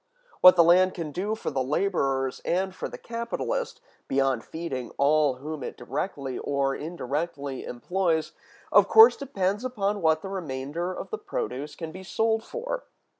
[0.39, 5.35] What the land can do for the laborers and for the capitalist, beyond feeding all
[5.35, 8.31] whom it directly or indirectly employs,
[8.71, 12.85] of course depends upon what the remainder of the produce can be sold for.